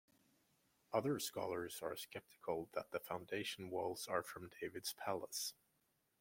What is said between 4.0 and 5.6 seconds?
are from David's palace.